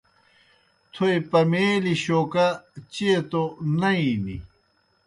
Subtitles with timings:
[0.93, 2.47] تھوئے پمَیلیْ شوکا
[2.93, 3.41] چیئے توْ
[3.79, 4.37] نئی نیْ۔